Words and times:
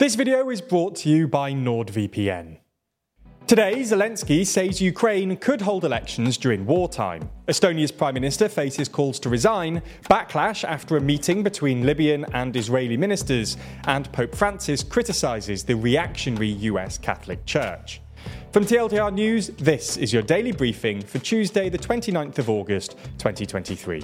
This 0.00 0.14
video 0.14 0.48
is 0.48 0.62
brought 0.62 0.96
to 0.96 1.10
you 1.10 1.28
by 1.28 1.52
NordVPN. 1.52 2.56
Today, 3.46 3.80
Zelensky 3.80 4.46
says 4.46 4.80
Ukraine 4.80 5.36
could 5.36 5.60
hold 5.60 5.84
elections 5.84 6.38
during 6.38 6.64
wartime. 6.64 7.28
Estonia's 7.48 7.92
Prime 7.92 8.14
Minister 8.14 8.48
faces 8.48 8.88
calls 8.88 9.20
to 9.20 9.28
resign, 9.28 9.82
backlash 10.08 10.64
after 10.64 10.96
a 10.96 11.02
meeting 11.02 11.42
between 11.42 11.84
Libyan 11.84 12.24
and 12.32 12.56
Israeli 12.56 12.96
ministers, 12.96 13.58
and 13.84 14.10
Pope 14.10 14.34
Francis 14.34 14.82
criticises 14.82 15.64
the 15.64 15.76
reactionary 15.76 16.48
US 16.70 16.96
Catholic 16.96 17.44
Church. 17.44 18.00
From 18.54 18.64
TLDR 18.64 19.12
News, 19.12 19.48
this 19.58 19.98
is 19.98 20.14
your 20.14 20.22
daily 20.22 20.52
briefing 20.52 21.02
for 21.02 21.18
Tuesday, 21.18 21.68
the 21.68 21.76
29th 21.76 22.38
of 22.38 22.48
August, 22.48 22.92
2023. 23.18 24.02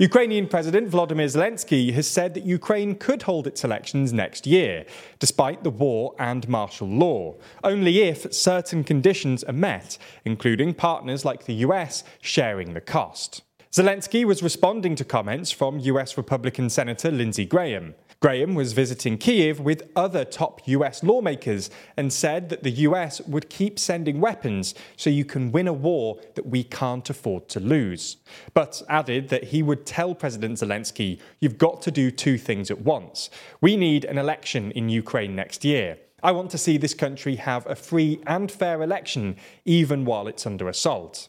Ukrainian 0.00 0.46
President 0.48 0.88
Volodymyr 0.88 1.28
Zelensky 1.28 1.92
has 1.92 2.06
said 2.06 2.32
that 2.32 2.46
Ukraine 2.46 2.94
could 2.94 3.20
hold 3.20 3.46
its 3.46 3.64
elections 3.64 4.14
next 4.14 4.46
year, 4.46 4.86
despite 5.18 5.62
the 5.62 5.68
war 5.68 6.14
and 6.18 6.48
martial 6.48 6.88
law, 6.88 7.34
only 7.62 8.00
if 8.00 8.32
certain 8.32 8.82
conditions 8.82 9.44
are 9.44 9.52
met, 9.52 9.98
including 10.24 10.72
partners 10.72 11.26
like 11.26 11.44
the 11.44 11.52
US 11.66 12.02
sharing 12.22 12.72
the 12.72 12.80
cost. 12.80 13.42
Zelensky 13.72 14.24
was 14.24 14.42
responding 14.42 14.96
to 14.96 15.04
comments 15.04 15.52
from 15.52 15.78
US 15.78 16.16
Republican 16.16 16.68
Senator 16.68 17.08
Lindsey 17.08 17.44
Graham. 17.46 17.94
Graham 18.18 18.56
was 18.56 18.72
visiting 18.72 19.16
Kiev 19.16 19.60
with 19.60 19.88
other 19.94 20.24
top 20.24 20.60
US 20.66 21.04
lawmakers 21.04 21.70
and 21.96 22.12
said 22.12 22.48
that 22.48 22.64
the 22.64 22.72
US 22.88 23.20
would 23.28 23.48
keep 23.48 23.78
sending 23.78 24.20
weapons 24.20 24.74
so 24.96 25.08
you 25.08 25.24
can 25.24 25.52
win 25.52 25.68
a 25.68 25.72
war 25.72 26.18
that 26.34 26.46
we 26.46 26.64
can't 26.64 27.08
afford 27.08 27.48
to 27.50 27.60
lose. 27.60 28.16
But 28.54 28.82
added 28.88 29.28
that 29.28 29.44
he 29.44 29.62
would 29.62 29.86
tell 29.86 30.16
President 30.16 30.58
Zelensky, 30.58 31.20
you've 31.38 31.56
got 31.56 31.80
to 31.82 31.92
do 31.92 32.10
two 32.10 32.38
things 32.38 32.72
at 32.72 32.80
once. 32.80 33.30
We 33.60 33.76
need 33.76 34.04
an 34.04 34.18
election 34.18 34.72
in 34.72 34.88
Ukraine 34.88 35.36
next 35.36 35.64
year. 35.64 35.96
I 36.24 36.32
want 36.32 36.50
to 36.50 36.58
see 36.58 36.76
this 36.76 36.94
country 36.94 37.36
have 37.36 37.68
a 37.68 37.76
free 37.76 38.20
and 38.26 38.50
fair 38.50 38.82
election, 38.82 39.36
even 39.64 40.04
while 40.04 40.26
it's 40.26 40.44
under 40.44 40.68
assault. 40.68 41.28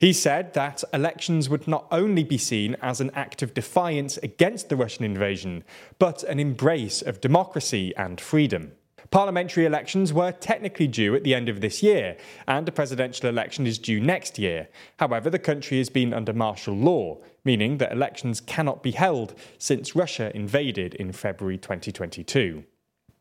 He 0.00 0.12
said 0.12 0.54
that 0.54 0.82
elections 0.92 1.48
would 1.48 1.68
not 1.68 1.86
only 1.92 2.24
be 2.24 2.36
seen 2.38 2.76
as 2.82 3.00
an 3.00 3.12
act 3.14 3.42
of 3.42 3.54
defiance 3.54 4.16
against 4.18 4.68
the 4.68 4.76
Russian 4.76 5.04
invasion, 5.04 5.62
but 6.00 6.24
an 6.24 6.40
embrace 6.40 7.02
of 7.02 7.20
democracy 7.20 7.94
and 7.96 8.20
freedom. 8.20 8.72
Parliamentary 9.12 9.64
elections 9.64 10.12
were 10.12 10.32
technically 10.32 10.88
due 10.88 11.14
at 11.14 11.22
the 11.22 11.34
end 11.34 11.48
of 11.48 11.60
this 11.60 11.82
year, 11.82 12.16
and 12.48 12.68
a 12.68 12.72
presidential 12.72 13.28
election 13.28 13.66
is 13.66 13.78
due 13.78 14.00
next 14.00 14.38
year. 14.38 14.68
However, 14.98 15.30
the 15.30 15.38
country 15.38 15.78
has 15.78 15.90
been 15.90 16.12
under 16.12 16.32
martial 16.32 16.74
law, 16.74 17.18
meaning 17.44 17.78
that 17.78 17.92
elections 17.92 18.40
cannot 18.40 18.82
be 18.82 18.92
held 18.92 19.34
since 19.58 19.94
Russia 19.94 20.34
invaded 20.34 20.94
in 20.94 21.12
February 21.12 21.58
2022. 21.58 22.64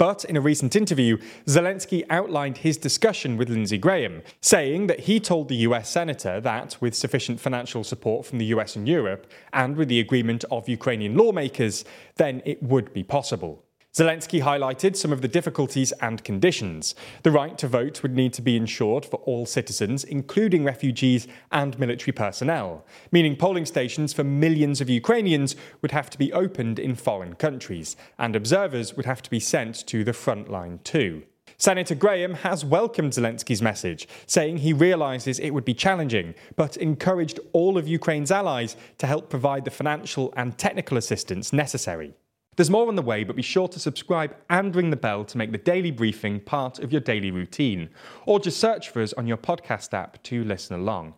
But 0.02 0.26
in 0.26 0.36
a 0.36 0.42
recent 0.42 0.76
interview, 0.76 1.20
Zelensky 1.46 2.04
outlined 2.10 2.58
his 2.58 2.76
discussion 2.76 3.38
with 3.38 3.50
Lindsey 3.50 3.78
Graham, 3.78 4.24
saying 4.42 4.88
that 4.88 5.02
he 5.02 5.20
told 5.20 5.48
the 5.48 5.58
US 5.58 5.92
senator 5.92 6.42
that, 6.42 6.76
with 6.82 6.96
sufficient 6.96 7.40
financial 7.40 7.84
support 7.84 8.26
from 8.26 8.40
the 8.40 8.46
US 8.46 8.76
and 8.76 8.88
Europe, 8.88 9.32
and 9.54 9.78
with 9.78 9.90
the 9.90 10.00
agreement 10.00 10.44
of 10.50 10.68
Ukrainian 10.68 11.16
lawmakers, 11.16 11.86
then 12.16 12.42
it 12.46 12.64
would 12.64 12.92
be 12.94 13.04
possible. 13.04 13.64
Zelensky 13.94 14.42
highlighted 14.42 14.96
some 14.96 15.12
of 15.12 15.22
the 15.22 15.28
difficulties 15.28 15.92
and 16.00 16.24
conditions. 16.24 16.96
The 17.24 17.32
right 17.32 17.58
to 17.58 17.68
vote 17.68 18.02
would 18.02 18.16
need 18.16 18.32
to 18.34 18.42
be 18.42 18.56
ensured 18.56 19.04
for 19.04 19.18
all 19.26 19.46
citizens, 19.46 20.06
including 20.06 20.64
refugees 20.64 21.28
and 21.52 21.78
military 21.78 22.14
personnel, 22.14 22.86
meaning 23.12 23.36
polling 23.36 23.66
stations 23.66 24.14
for 24.14 24.24
millions 24.24 24.80
of 24.80 24.90
Ukrainians 24.90 25.58
would 25.82 25.92
have 25.92 26.10
to 26.12 26.18
be 26.18 26.32
opened 26.32 26.80
in 26.80 26.96
foreign 26.96 27.36
countries, 27.36 27.98
and 28.18 28.34
observers 28.34 28.96
would 28.96 29.06
have 29.06 29.22
to 29.24 29.30
be 29.30 29.42
sent 29.42 29.86
to 29.88 30.06
the 30.06 30.14
front 30.14 30.50
line 30.50 30.80
too. 30.86 31.24
Senator 31.58 31.94
Graham 31.94 32.36
has 32.36 32.64
welcomed 32.64 33.12
Zelensky's 33.12 33.62
message, 33.62 34.08
saying 34.26 34.58
he 34.58 34.72
realises 34.72 35.38
it 35.38 35.50
would 35.50 35.66
be 35.66 35.74
challenging, 35.74 36.34
but 36.56 36.78
encouraged 36.78 37.42
all 37.52 37.78
of 37.78 37.90
Ukraine's 37.90 38.32
allies 38.32 38.78
to 39.00 39.06
help 39.06 39.30
provide 39.30 39.66
the 39.66 39.70
financial 39.70 40.34
and 40.38 40.58
technical 40.58 40.98
assistance 40.98 41.52
necessary. 41.52 42.14
There's 42.58 42.70
more 42.70 42.90
on 42.90 42.96
the 42.96 43.02
way, 43.02 43.24
but 43.24 43.38
be 43.38 43.42
sure 43.42 43.70
to 43.70 43.80
subscribe 43.80 44.36
and 44.50 44.76
ring 44.76 44.90
the 44.90 44.98
bell 44.98 45.24
to 45.24 45.38
make 45.38 45.54
the 45.54 45.58
daily 45.58 45.90
briefing 45.90 46.42
part 46.42 46.80
of 46.80 46.92
your 46.92 47.00
daily 47.00 47.32
routine, 47.32 47.90
or 48.26 48.42
just 48.42 48.60
search 48.60 48.90
for 48.90 49.02
us 49.02 49.14
on 49.14 49.26
your 49.26 49.38
podcast 49.38 49.94
app 49.94 50.22
to 50.24 50.44
listen 50.44 50.78
along. 50.78 51.14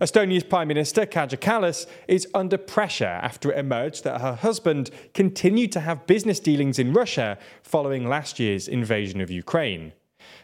Estonia's 0.00 0.42
Prime 0.42 0.66
Minister 0.66 1.06
Kaja 1.06 1.38
Kallas 1.38 1.86
is 2.08 2.26
under 2.34 2.58
pressure 2.58 3.04
after 3.04 3.52
it 3.52 3.58
emerged 3.58 4.02
that 4.02 4.20
her 4.20 4.34
husband 4.34 4.90
continued 5.14 5.70
to 5.70 5.80
have 5.80 6.06
business 6.08 6.40
dealings 6.40 6.80
in 6.80 6.92
Russia 6.92 7.38
following 7.62 8.08
last 8.08 8.40
year's 8.40 8.66
invasion 8.66 9.20
of 9.20 9.30
Ukraine. 9.30 9.92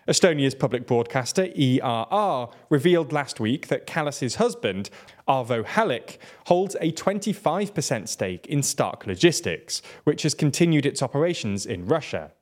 Estonia's 0.06 0.54
public 0.54 0.86
broadcaster 0.86 1.48
ERR 1.58 2.48
revealed 2.70 3.12
last 3.12 3.40
week 3.40 3.68
that 3.68 3.86
Kallas's 3.86 4.36
husband, 4.36 4.90
Arvo 5.28 5.64
Hallik, 5.64 6.18
holds 6.46 6.76
a 6.80 6.92
25% 6.92 8.08
stake 8.08 8.46
in 8.46 8.62
Stark 8.62 9.06
Logistics, 9.06 9.82
which 10.04 10.22
has 10.22 10.34
continued 10.34 10.86
its 10.86 11.02
operations 11.02 11.66
in 11.66 11.86
Russia. 11.86 12.32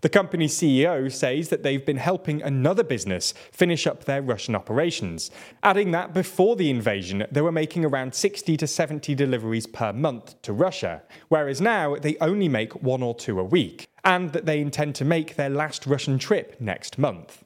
The 0.00 0.08
company's 0.08 0.56
CEO 0.56 1.12
says 1.12 1.48
that 1.48 1.62
they've 1.62 1.84
been 1.84 1.96
helping 1.96 2.42
another 2.42 2.82
business 2.82 3.32
finish 3.52 3.86
up 3.86 4.04
their 4.04 4.22
Russian 4.22 4.54
operations, 4.54 5.30
adding 5.62 5.90
that 5.92 6.12
before 6.14 6.56
the 6.56 6.70
invasion, 6.70 7.26
they 7.30 7.40
were 7.40 7.52
making 7.52 7.84
around 7.84 8.14
60 8.14 8.56
to 8.56 8.66
70 8.66 9.14
deliveries 9.14 9.66
per 9.66 9.92
month 9.92 10.40
to 10.42 10.52
Russia, 10.52 11.02
whereas 11.28 11.60
now 11.60 11.96
they 11.96 12.16
only 12.20 12.48
make 12.48 12.82
one 12.82 13.02
or 13.02 13.14
two 13.14 13.38
a 13.38 13.44
week, 13.44 13.86
and 14.04 14.32
that 14.32 14.46
they 14.46 14.60
intend 14.60 14.94
to 14.96 15.04
make 15.04 15.36
their 15.36 15.50
last 15.50 15.86
Russian 15.86 16.18
trip 16.18 16.56
next 16.60 16.98
month. 16.98 17.44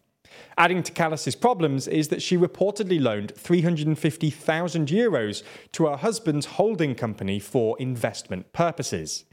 Adding 0.59 0.83
to 0.83 0.93
Kallas's 0.93 1.37
problems 1.37 1.87
is 1.87 2.09
that 2.09 2.23
she 2.23 2.37
reportedly 2.37 3.01
loaned 3.01 3.35
350,000 3.37 4.89
euros 4.89 5.43
to 5.73 5.87
her 5.87 5.97
husband's 5.97 6.47
holding 6.47 6.95
company 6.95 7.39
for 7.39 7.77
investment 7.79 8.53
purposes. 8.53 9.25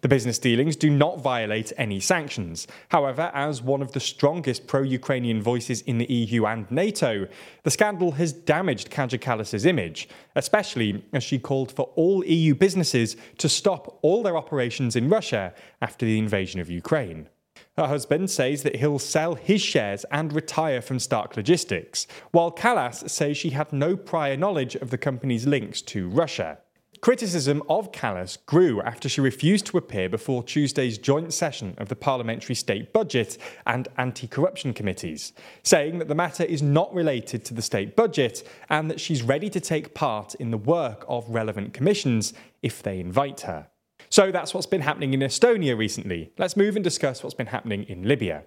The 0.00 0.08
business 0.08 0.38
dealings 0.38 0.76
do 0.76 0.88
not 0.88 1.20
violate 1.20 1.72
any 1.76 2.00
sanctions. 2.00 2.66
However, 2.88 3.30
as 3.34 3.60
one 3.60 3.82
of 3.82 3.92
the 3.92 4.00
strongest 4.00 4.66
pro 4.66 4.82
Ukrainian 4.82 5.42
voices 5.42 5.82
in 5.82 5.98
the 5.98 6.10
EU 6.10 6.46
and 6.46 6.70
NATO, 6.70 7.26
the 7.62 7.70
scandal 7.70 8.12
has 8.12 8.32
damaged 8.32 8.90
Kaja 8.90 9.20
Kallas' 9.20 9.66
image, 9.66 10.08
especially 10.36 11.04
as 11.12 11.22
she 11.22 11.38
called 11.38 11.70
for 11.70 11.90
all 11.96 12.24
EU 12.24 12.54
businesses 12.54 13.16
to 13.38 13.48
stop 13.48 13.98
all 14.02 14.22
their 14.22 14.36
operations 14.36 14.96
in 14.96 15.10
Russia 15.10 15.52
after 15.82 16.06
the 16.06 16.18
invasion 16.18 16.60
of 16.60 16.70
Ukraine. 16.70 17.28
Her 17.76 17.86
husband 17.86 18.30
says 18.30 18.62
that 18.62 18.76
he'll 18.76 18.98
sell 18.98 19.34
his 19.34 19.62
shares 19.62 20.04
and 20.10 20.32
retire 20.32 20.80
from 20.80 20.98
Stark 20.98 21.36
Logistics, 21.36 22.06
while 22.30 22.50
Kallas 22.50 23.08
says 23.10 23.36
she 23.36 23.50
had 23.50 23.72
no 23.72 23.96
prior 23.96 24.36
knowledge 24.36 24.76
of 24.76 24.90
the 24.90 24.98
company's 24.98 25.46
links 25.46 25.80
to 25.82 26.08
Russia. 26.08 26.58
Criticism 27.00 27.62
of 27.66 27.92
Kallas 27.92 28.36
grew 28.44 28.82
after 28.82 29.08
she 29.08 29.22
refused 29.22 29.64
to 29.66 29.78
appear 29.78 30.10
before 30.10 30.42
Tuesday's 30.42 30.98
joint 30.98 31.32
session 31.32 31.74
of 31.78 31.88
the 31.88 31.96
Parliamentary 31.96 32.54
State 32.54 32.92
Budget 32.92 33.38
and 33.66 33.88
Anti 33.96 34.26
Corruption 34.26 34.74
Committees, 34.74 35.32
saying 35.62 35.98
that 35.98 36.08
the 36.08 36.14
matter 36.14 36.44
is 36.44 36.60
not 36.60 36.92
related 36.92 37.42
to 37.46 37.54
the 37.54 37.62
state 37.62 37.96
budget 37.96 38.46
and 38.68 38.90
that 38.90 39.00
she's 39.00 39.22
ready 39.22 39.48
to 39.48 39.60
take 39.60 39.94
part 39.94 40.34
in 40.34 40.50
the 40.50 40.58
work 40.58 41.06
of 41.08 41.26
relevant 41.30 41.72
commissions 41.72 42.34
if 42.60 42.82
they 42.82 43.00
invite 43.00 43.40
her. 43.42 43.68
So 44.10 44.30
that's 44.30 44.52
what's 44.52 44.66
been 44.66 44.82
happening 44.82 45.14
in 45.14 45.20
Estonia 45.20 45.78
recently. 45.78 46.32
Let's 46.36 46.56
move 46.56 46.76
and 46.76 46.84
discuss 46.84 47.22
what's 47.22 47.34
been 47.34 47.46
happening 47.46 47.84
in 47.84 48.06
Libya. 48.06 48.44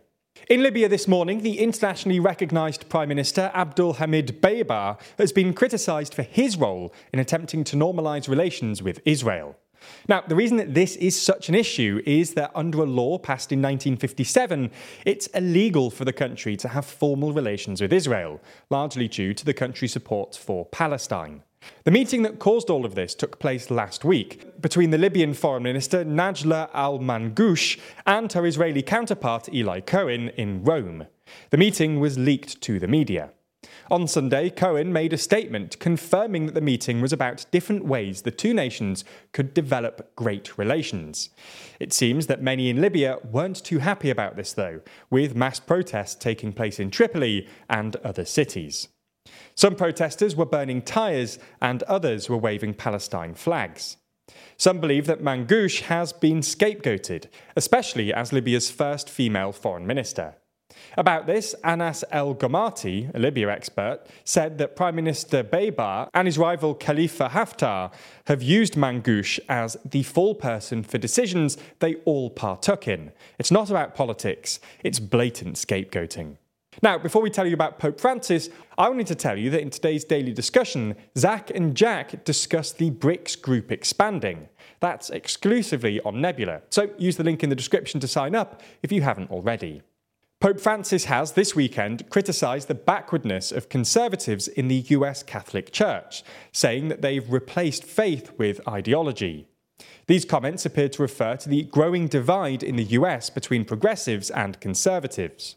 In 0.50 0.62
Libya 0.62 0.90
this 0.90 1.08
morning, 1.08 1.42
the 1.42 1.58
internationally 1.58 2.20
recognised 2.20 2.90
Prime 2.90 3.08
Minister 3.08 3.50
Abdul 3.54 3.94
Hamid 3.94 4.42
Dbeibah 4.42 5.00
has 5.18 5.32
been 5.32 5.54
criticised 5.54 6.14
for 6.14 6.24
his 6.24 6.58
role 6.58 6.94
in 7.14 7.20
attempting 7.20 7.64
to 7.64 7.78
normalise 7.78 8.28
relations 8.28 8.84
with 8.84 9.00
Israel. 9.06 9.56
Now, 10.10 10.22
the 10.28 10.36
reason 10.36 10.58
that 10.58 10.74
this 10.74 10.98
is 10.98 11.20
such 11.20 11.48
an 11.48 11.56
issue 11.56 12.02
is 12.06 12.34
that 12.34 12.52
under 12.56 12.80
a 12.80 12.86
law 12.86 13.18
passed 13.18 13.54
in 13.54 13.62
1957, 13.62 14.70
it's 15.06 15.28
illegal 15.28 15.90
for 15.90 16.04
the 16.04 16.14
country 16.14 16.58
to 16.58 16.68
have 16.68 16.86
formal 16.86 17.32
relations 17.32 17.82
with 17.82 17.94
Israel, 17.94 18.42
largely 18.70 19.08
due 19.08 19.34
to 19.34 19.46
the 19.46 19.54
country's 19.54 19.94
support 19.94 20.36
for 20.36 20.66
Palestine. 20.66 21.42
The 21.84 21.92
meeting 21.92 22.24
that 22.24 22.40
caused 22.40 22.70
all 22.70 22.86
of 22.86 22.96
this 22.96 23.14
took 23.16 23.40
place 23.40 23.70
last 23.70 24.06
week 24.06 24.62
between 24.62 24.92
the 24.92 24.98
Libyan 24.98 25.34
Foreign 25.34 25.64
Minister 25.64 26.06
Najla 26.06 26.70
al 26.74 27.00
Mangush 27.00 27.80
and 28.06 28.32
her 28.34 28.46
Israeli 28.46 28.82
counterpart 28.82 29.54
Eli 29.54 29.80
Cohen 29.82 30.30
in 30.30 30.64
Rome. 30.64 31.08
The 31.50 31.58
meeting 31.58 32.00
was 32.00 32.18
leaked 32.18 32.62
to 32.62 32.80
the 32.80 32.88
media. 32.88 33.32
On 33.92 34.08
Sunday, 34.08 34.50
Cohen 34.50 34.94
made 34.94 35.14
a 35.14 35.18
statement 35.18 35.78
confirming 35.80 36.46
that 36.46 36.56
the 36.56 36.62
meeting 36.62 37.02
was 37.02 37.14
about 37.14 37.46
different 37.52 37.86
ways 37.86 38.22
the 38.22 38.32
two 38.32 38.54
nations 38.54 39.04
could 39.32 39.54
develop 39.54 40.16
great 40.16 40.58
relations. 40.58 41.30
It 41.80 41.94
seems 41.94 42.28
that 42.28 42.42
many 42.42 42.70
in 42.70 42.82
Libya 42.82 43.18
weren't 43.30 43.64
too 43.64 43.80
happy 43.80 44.10
about 44.10 44.36
this, 44.36 44.54
though, 44.54 44.82
with 45.10 45.36
mass 45.36 45.60
protests 45.60 46.16
taking 46.16 46.54
place 46.54 46.80
in 46.80 46.92
Tripoli 46.92 47.48
and 47.70 47.96
other 47.98 48.26
cities. 48.26 48.88
Some 49.56 49.76
protesters 49.76 50.36
were 50.36 50.46
burning 50.46 50.82
tyres 50.82 51.40
and 51.62 51.84
others 51.84 52.30
were 52.30 52.38
waving 52.38 52.74
Palestine 52.74 53.34
flags. 53.34 53.98
Some 54.58 54.80
believe 54.80 55.06
that 55.08 55.22
Mangouche 55.22 55.82
has 55.82 56.14
been 56.14 56.40
scapegoated, 56.40 57.28
especially 57.56 58.14
as 58.14 58.34
Libya's 58.34 58.72
first 58.72 59.10
female 59.10 59.52
foreign 59.52 59.86
minister. 59.86 60.36
About 60.98 61.28
this, 61.28 61.54
Anas 61.64 62.04
El 62.12 62.36
Gomati, 62.36 63.14
a 63.14 63.20
Libya 63.20 63.50
expert, 63.50 64.02
said 64.24 64.58
that 64.58 64.76
Prime 64.76 64.96
Minister 64.96 65.44
Dbeibah 65.44 66.10
and 66.14 66.28
his 66.28 66.38
rival 66.38 66.74
Khalifa 66.74 67.30
Haftar 67.30 67.92
have 68.26 68.42
used 68.42 68.74
Mangouche 68.74 69.40
as 69.50 69.78
the 69.86 70.04
fall 70.04 70.36
person 70.36 70.84
for 70.84 70.98
decisions 70.98 71.58
they 71.80 71.96
all 72.06 72.30
partook 72.30 72.88
in. 72.88 73.12
It's 73.38 73.52
not 73.52 73.70
about 73.70 73.96
politics, 73.96 74.60
it's 74.84 75.00
blatant 75.00 75.56
scapegoating. 75.56 76.38
Now, 76.82 76.98
before 76.98 77.22
we 77.22 77.30
tell 77.30 77.46
you 77.46 77.54
about 77.54 77.80
Pope 77.80 78.00
Francis, 78.00 78.50
I 78.78 78.90
wanted 78.90 79.08
to 79.08 79.16
tell 79.16 79.38
you 79.38 79.50
that 79.52 79.62
in 79.62 79.70
today's 79.70 80.04
daily 80.04 80.34
discussion, 80.34 80.96
Zach 81.18 81.52
and 81.52 81.76
Jack 81.76 82.26
discuss 82.26 82.72
the 82.72 82.92
BRICS 82.92 83.42
group 83.42 83.72
expanding. 83.72 84.50
That's 84.80 85.10
exclusively 85.10 86.02
on 86.02 86.20
Nebula, 86.20 86.62
so 86.70 86.90
use 86.98 87.18
the 87.18 87.24
link 87.24 87.44
in 87.44 87.50
the 87.50 87.56
description 87.56 88.00
to 88.00 88.08
sign 88.08 88.36
up 88.36 88.62
if 88.82 88.92
you 88.92 89.02
haven't 89.02 89.32
already. 89.32 89.82
Pope 90.40 90.60
Francis 90.60 91.06
has 91.06 91.32
this 91.32 91.56
weekend 91.56 92.10
criticised 92.10 92.68
the 92.68 92.76
backwardness 92.76 93.50
of 93.52 93.70
conservatives 93.70 94.50
in 94.50 94.68
the 94.68 94.84
US 94.90 95.24
Catholic 95.24 95.72
Church, 95.72 96.22
saying 96.52 96.90
that 96.90 97.02
they've 97.02 97.32
replaced 97.32 97.86
faith 97.86 98.32
with 98.38 98.68
ideology. 98.68 99.48
These 100.08 100.26
comments 100.26 100.66
appear 100.66 100.90
to 100.90 101.02
refer 101.02 101.38
to 101.38 101.48
the 101.48 101.64
growing 101.64 102.08
divide 102.08 102.62
in 102.62 102.76
the 102.76 102.84
US 102.84 103.30
between 103.30 103.64
progressives 103.64 104.30
and 104.30 104.60
conservatives. 104.60 105.56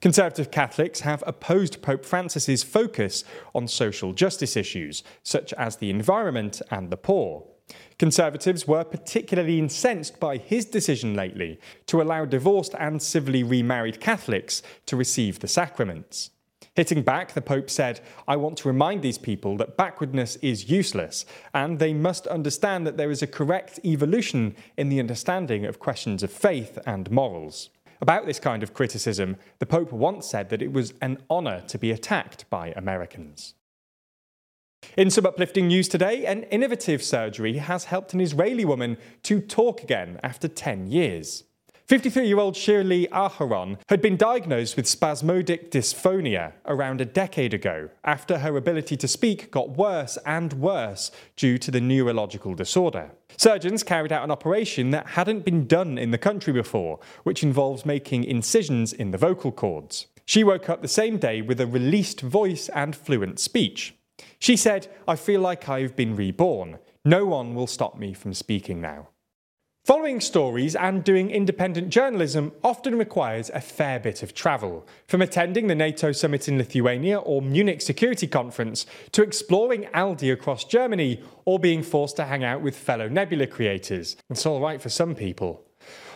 Conservative 0.00 0.50
Catholics 0.50 1.00
have 1.00 1.22
opposed 1.26 1.82
Pope 1.82 2.04
Francis's 2.04 2.62
focus 2.62 3.24
on 3.54 3.68
social 3.68 4.12
justice 4.12 4.56
issues, 4.56 5.02
such 5.22 5.52
as 5.54 5.76
the 5.76 5.90
environment 5.90 6.62
and 6.70 6.90
the 6.90 6.96
poor. 6.96 7.44
Conservatives 7.98 8.66
were 8.66 8.82
particularly 8.82 9.58
incensed 9.58 10.18
by 10.18 10.36
his 10.36 10.64
decision 10.64 11.14
lately 11.14 11.60
to 11.86 12.00
allow 12.00 12.24
divorced 12.24 12.74
and 12.78 13.00
civilly 13.00 13.42
remarried 13.42 14.00
Catholics 14.00 14.62
to 14.86 14.96
receive 14.96 15.38
the 15.38 15.48
sacraments. 15.48 16.30
Hitting 16.74 17.02
back, 17.02 17.32
the 17.32 17.42
Pope 17.42 17.68
said, 17.68 18.00
I 18.28 18.36
want 18.36 18.56
to 18.58 18.68
remind 18.68 19.02
these 19.02 19.18
people 19.18 19.56
that 19.56 19.76
backwardness 19.76 20.36
is 20.36 20.70
useless, 20.70 21.26
and 21.52 21.78
they 21.78 21.92
must 21.92 22.26
understand 22.28 22.86
that 22.86 22.96
there 22.96 23.10
is 23.10 23.22
a 23.22 23.26
correct 23.26 23.80
evolution 23.84 24.54
in 24.76 24.88
the 24.88 25.00
understanding 25.00 25.66
of 25.66 25.80
questions 25.80 26.22
of 26.22 26.30
faith 26.30 26.78
and 26.86 27.10
morals. 27.10 27.70
About 28.00 28.24
this 28.24 28.40
kind 28.40 28.62
of 28.62 28.72
criticism, 28.72 29.36
the 29.58 29.66
Pope 29.66 29.92
once 29.92 30.26
said 30.26 30.48
that 30.48 30.62
it 30.62 30.72
was 30.72 30.94
an 31.02 31.18
honour 31.30 31.62
to 31.68 31.78
be 31.78 31.90
attacked 31.90 32.48
by 32.48 32.72
Americans. 32.76 33.54
In 34.96 35.10
some 35.10 35.26
uplifting 35.26 35.66
news 35.68 35.88
today, 35.88 36.24
an 36.24 36.44
innovative 36.44 37.02
surgery 37.02 37.58
has 37.58 37.84
helped 37.84 38.14
an 38.14 38.20
Israeli 38.20 38.64
woman 38.64 38.96
to 39.24 39.40
talk 39.40 39.82
again 39.82 40.18
after 40.22 40.48
10 40.48 40.86
years. 40.86 41.44
53 41.90 42.24
year 42.24 42.38
old 42.38 42.54
Shirley 42.54 43.08
Aharon 43.10 43.76
had 43.88 44.00
been 44.00 44.16
diagnosed 44.16 44.76
with 44.76 44.86
spasmodic 44.86 45.72
dysphonia 45.72 46.52
around 46.66 47.00
a 47.00 47.04
decade 47.04 47.52
ago 47.52 47.88
after 48.04 48.38
her 48.38 48.56
ability 48.56 48.96
to 48.96 49.08
speak 49.08 49.50
got 49.50 49.70
worse 49.70 50.16
and 50.24 50.52
worse 50.52 51.10
due 51.34 51.58
to 51.58 51.72
the 51.72 51.80
neurological 51.80 52.54
disorder. 52.54 53.10
Surgeons 53.36 53.82
carried 53.82 54.12
out 54.12 54.22
an 54.22 54.30
operation 54.30 54.92
that 54.92 55.08
hadn't 55.08 55.44
been 55.44 55.66
done 55.66 55.98
in 55.98 56.12
the 56.12 56.16
country 56.16 56.52
before, 56.52 57.00
which 57.24 57.42
involves 57.42 57.84
making 57.84 58.22
incisions 58.22 58.92
in 58.92 59.10
the 59.10 59.18
vocal 59.18 59.50
cords. 59.50 60.06
She 60.24 60.44
woke 60.44 60.70
up 60.70 60.82
the 60.82 60.86
same 60.86 61.18
day 61.18 61.42
with 61.42 61.60
a 61.60 61.66
released 61.66 62.20
voice 62.20 62.68
and 62.68 62.94
fluent 62.94 63.40
speech. 63.40 63.96
She 64.38 64.56
said, 64.56 64.86
I 65.08 65.16
feel 65.16 65.40
like 65.40 65.68
I've 65.68 65.96
been 65.96 66.14
reborn. 66.14 66.78
No 67.04 67.26
one 67.26 67.56
will 67.56 67.66
stop 67.66 67.98
me 67.98 68.14
from 68.14 68.32
speaking 68.32 68.80
now. 68.80 69.08
Following 69.86 70.20
stories 70.20 70.76
and 70.76 71.02
doing 71.02 71.30
independent 71.30 71.88
journalism 71.88 72.52
often 72.62 72.98
requires 72.98 73.48
a 73.48 73.62
fair 73.62 73.98
bit 73.98 74.22
of 74.22 74.34
travel, 74.34 74.86
from 75.06 75.22
attending 75.22 75.68
the 75.68 75.74
NATO 75.74 76.12
summit 76.12 76.48
in 76.48 76.58
Lithuania 76.58 77.18
or 77.18 77.40
Munich 77.40 77.80
Security 77.80 78.26
Conference 78.26 78.84
to 79.12 79.22
exploring 79.22 79.84
Aldi 79.94 80.30
across 80.32 80.64
Germany 80.64 81.22
or 81.46 81.58
being 81.58 81.82
forced 81.82 82.16
to 82.16 82.26
hang 82.26 82.44
out 82.44 82.60
with 82.60 82.76
fellow 82.76 83.08
Nebula 83.08 83.46
creators. 83.46 84.18
It's 84.28 84.44
all 84.44 84.60
right 84.60 84.82
for 84.82 84.90
some 84.90 85.14
people. 85.14 85.64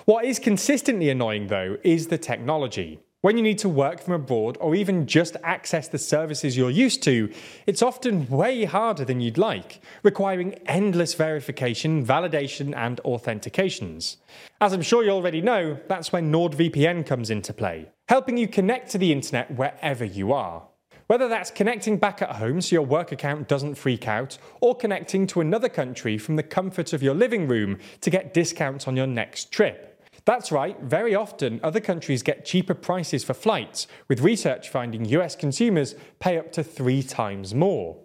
What 0.04 0.26
is 0.26 0.38
consistently 0.38 1.08
annoying, 1.08 1.46
though, 1.46 1.78
is 1.82 2.08
the 2.08 2.18
technology. 2.18 3.00
When 3.24 3.38
you 3.38 3.42
need 3.42 3.60
to 3.60 3.70
work 3.70 4.02
from 4.02 4.12
abroad 4.12 4.58
or 4.60 4.74
even 4.74 5.06
just 5.06 5.38
access 5.42 5.88
the 5.88 5.96
services 5.96 6.58
you're 6.58 6.68
used 6.68 7.02
to, 7.04 7.32
it's 7.66 7.80
often 7.80 8.28
way 8.28 8.66
harder 8.66 9.02
than 9.02 9.22
you'd 9.22 9.38
like, 9.38 9.80
requiring 10.02 10.52
endless 10.66 11.14
verification, 11.14 12.04
validation, 12.04 12.76
and 12.76 13.00
authentications. 13.02 14.16
As 14.60 14.74
I'm 14.74 14.82
sure 14.82 15.02
you 15.02 15.08
already 15.08 15.40
know, 15.40 15.80
that's 15.88 16.12
when 16.12 16.30
NordVPN 16.30 17.06
comes 17.06 17.30
into 17.30 17.54
play, 17.54 17.88
helping 18.10 18.36
you 18.36 18.46
connect 18.46 18.90
to 18.90 18.98
the 18.98 19.10
internet 19.10 19.56
wherever 19.56 20.04
you 20.04 20.34
are. 20.34 20.68
Whether 21.06 21.26
that's 21.26 21.50
connecting 21.50 21.96
back 21.96 22.20
at 22.20 22.36
home 22.36 22.60
so 22.60 22.76
your 22.76 22.84
work 22.84 23.10
account 23.10 23.48
doesn't 23.48 23.76
freak 23.76 24.06
out, 24.06 24.36
or 24.60 24.76
connecting 24.76 25.26
to 25.28 25.40
another 25.40 25.70
country 25.70 26.18
from 26.18 26.36
the 26.36 26.42
comfort 26.42 26.92
of 26.92 27.02
your 27.02 27.14
living 27.14 27.48
room 27.48 27.78
to 28.02 28.10
get 28.10 28.34
discounts 28.34 28.86
on 28.86 28.98
your 28.98 29.06
next 29.06 29.50
trip. 29.50 29.93
That's 30.26 30.50
right, 30.50 30.80
very 30.80 31.14
often 31.14 31.60
other 31.62 31.80
countries 31.80 32.22
get 32.22 32.46
cheaper 32.46 32.72
prices 32.72 33.22
for 33.22 33.34
flights, 33.34 33.86
with 34.08 34.20
research 34.20 34.70
finding 34.70 35.04
US 35.04 35.36
consumers 35.36 35.94
pay 36.18 36.38
up 36.38 36.50
to 36.52 36.64
three 36.64 37.02
times 37.02 37.54
more. 37.54 37.98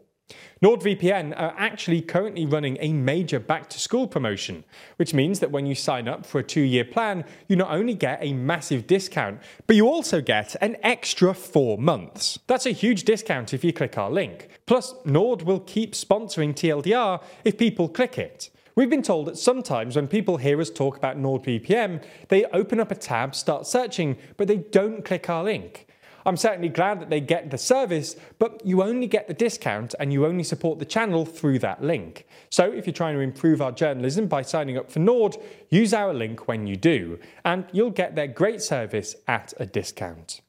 NordVPN 0.61 1.33
are 1.39 1.55
actually 1.57 2.01
currently 2.01 2.45
running 2.45 2.77
a 2.81 2.91
major 2.91 3.39
back 3.39 3.69
to 3.69 3.79
school 3.79 4.05
promotion, 4.05 4.65
which 4.97 5.13
means 5.13 5.39
that 5.39 5.51
when 5.51 5.65
you 5.65 5.73
sign 5.73 6.09
up 6.09 6.25
for 6.25 6.39
a 6.39 6.43
two 6.43 6.61
year 6.61 6.83
plan, 6.83 7.23
you 7.47 7.55
not 7.55 7.71
only 7.71 7.93
get 7.93 8.19
a 8.21 8.33
massive 8.33 8.85
discount, 8.85 9.39
but 9.65 9.77
you 9.77 9.87
also 9.87 10.19
get 10.19 10.57
an 10.61 10.75
extra 10.83 11.33
four 11.33 11.77
months. 11.77 12.37
That's 12.47 12.65
a 12.65 12.71
huge 12.71 13.03
discount 13.03 13.53
if 13.53 13.63
you 13.63 13.71
click 13.71 13.97
our 13.97 14.11
link. 14.11 14.49
Plus, 14.65 14.93
Nord 15.05 15.43
will 15.43 15.61
keep 15.61 15.93
sponsoring 15.93 16.53
TLDR 16.53 17.23
if 17.45 17.57
people 17.57 17.87
click 17.87 18.17
it. 18.17 18.49
We've 18.75 18.89
been 18.89 19.01
told 19.01 19.27
that 19.27 19.37
sometimes 19.37 19.95
when 19.95 20.07
people 20.07 20.37
hear 20.37 20.59
us 20.61 20.69
talk 20.69 20.97
about 20.97 21.17
NordVPN, 21.17 22.03
they 22.29 22.45
open 22.45 22.79
up 22.79 22.91
a 22.91 22.95
tab, 22.95 23.35
start 23.35 23.67
searching, 23.67 24.17
but 24.37 24.47
they 24.47 24.57
don't 24.57 25.03
click 25.03 25.29
our 25.29 25.43
link. 25.43 25.87
I'm 26.25 26.37
certainly 26.37 26.69
glad 26.69 26.99
that 26.99 27.09
they 27.09 27.21
get 27.21 27.49
the 27.49 27.57
service, 27.57 28.15
but 28.37 28.65
you 28.65 28.83
only 28.83 29.07
get 29.07 29.27
the 29.27 29.33
discount 29.33 29.95
and 29.99 30.13
you 30.13 30.25
only 30.25 30.43
support 30.43 30.79
the 30.79 30.85
channel 30.85 31.25
through 31.25 31.59
that 31.59 31.81
link. 31.81 32.27
So 32.49 32.71
if 32.71 32.85
you're 32.85 32.93
trying 32.93 33.15
to 33.15 33.21
improve 33.21 33.61
our 33.61 33.71
journalism 33.71 34.27
by 34.27 34.41
signing 34.41 34.77
up 34.77 34.91
for 34.91 34.99
Nord, 34.99 35.37
use 35.69 35.93
our 35.93 36.13
link 36.13 36.47
when 36.47 36.67
you 36.67 36.75
do, 36.75 37.19
and 37.45 37.65
you'll 37.71 37.89
get 37.89 38.15
their 38.15 38.27
great 38.27 38.61
service 38.61 39.15
at 39.27 39.53
a 39.57 39.65
discount. 39.65 40.41